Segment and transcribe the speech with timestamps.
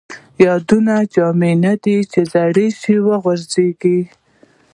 [0.45, 3.99] یادونه جامې نه دي ،چې زړې شي وغورځيږي